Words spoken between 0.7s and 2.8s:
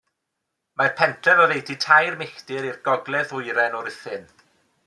Mae'r pentref oddeutu tair milltir